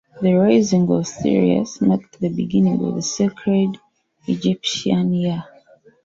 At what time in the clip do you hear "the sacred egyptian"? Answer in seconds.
2.95-5.13